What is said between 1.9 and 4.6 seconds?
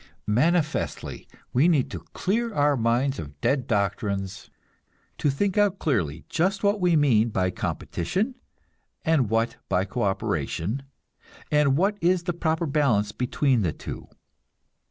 to clear our minds of dead doctrines;